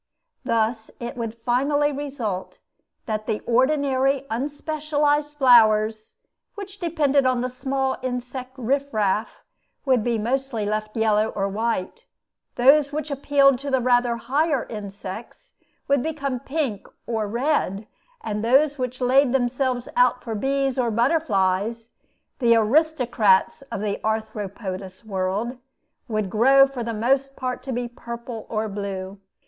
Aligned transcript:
Thus 0.43 0.89
it 0.99 1.15
would 1.15 1.37
finally 1.45 1.91
result 1.91 2.57
that 3.05 3.27
the 3.27 3.41
ordinary 3.41 4.25
unspecialized 4.31 5.35
flowers, 5.35 6.23
which 6.55 6.79
depended 6.79 7.23
upon 7.27 7.47
small 7.49 7.97
insect 8.01 8.55
riff 8.57 8.91
raff, 8.95 9.43
would 9.85 10.03
be 10.03 10.17
mostly 10.17 10.65
left 10.65 10.97
yellow 10.97 11.27
or 11.27 11.47
white; 11.47 12.05
those 12.55 12.91
which 12.91 13.11
appealed 13.11 13.59
to 13.59 13.69
rather 13.79 14.15
higher 14.15 14.65
insects 14.71 15.53
would 15.87 16.01
become 16.01 16.39
pink 16.39 16.87
or 17.05 17.27
red; 17.27 17.85
and 18.23 18.43
those 18.43 18.79
which 18.79 19.01
laid 19.01 19.33
themselves 19.33 19.87
out 19.95 20.23
for 20.23 20.33
bees 20.33 20.79
or 20.79 20.89
butterflies, 20.89 21.99
the 22.39 22.55
aristocrats 22.55 23.61
of 23.71 23.81
the 23.81 23.99
arthropodous 24.03 25.05
world, 25.05 25.59
would 26.07 26.27
grow 26.31 26.65
for 26.65 26.81
the 26.83 26.91
most 26.91 27.35
part 27.35 27.61
to 27.61 27.71
be 27.71 27.87
purple 27.87 28.47
or 28.49 28.67
blue. 28.67 29.19